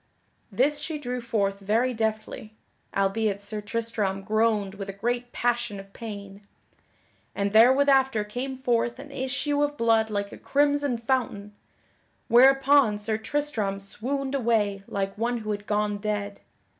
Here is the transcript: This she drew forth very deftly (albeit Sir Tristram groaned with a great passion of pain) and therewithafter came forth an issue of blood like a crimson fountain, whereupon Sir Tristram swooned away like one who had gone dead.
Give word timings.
This 0.51 0.79
she 0.79 0.97
drew 0.97 1.21
forth 1.21 1.59
very 1.59 1.93
deftly 1.93 2.55
(albeit 2.97 3.39
Sir 3.39 3.61
Tristram 3.61 4.23
groaned 4.23 4.73
with 4.73 4.89
a 4.89 4.93
great 4.93 5.31
passion 5.31 5.79
of 5.79 5.93
pain) 5.93 6.41
and 7.35 7.53
therewithafter 7.53 8.23
came 8.27 8.57
forth 8.57 8.97
an 8.97 9.11
issue 9.11 9.61
of 9.61 9.77
blood 9.77 10.09
like 10.09 10.31
a 10.31 10.39
crimson 10.39 10.97
fountain, 10.97 11.53
whereupon 12.29 12.97
Sir 12.97 13.19
Tristram 13.19 13.79
swooned 13.79 14.33
away 14.33 14.81
like 14.87 15.15
one 15.19 15.37
who 15.37 15.51
had 15.51 15.67
gone 15.67 15.99
dead. 15.99 16.39